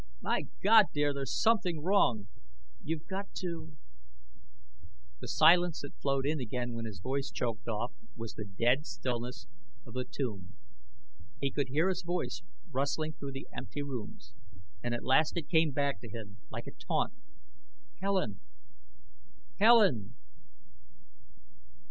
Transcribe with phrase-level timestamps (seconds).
[0.19, 2.27] My God, dear, there's something wrong!
[2.81, 3.77] You've got to"
[5.21, 9.45] The silence that flowed in again when his voice choked off was the dead stillness
[9.85, 10.55] of the tomb.
[11.39, 12.41] He could hear his voice
[12.71, 14.33] rustling through the empty rooms,
[14.81, 17.13] and at last it came back to him like a taunt:
[18.01, 18.39] "_Helen!
[19.59, 20.15] Helen!